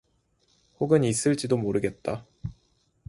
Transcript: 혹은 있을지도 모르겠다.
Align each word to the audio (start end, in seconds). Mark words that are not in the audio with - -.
혹은 0.79 1.03
있을지도 1.03 1.57
모르겠다. 1.57 2.25